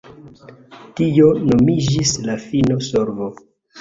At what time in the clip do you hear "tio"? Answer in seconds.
1.01-1.27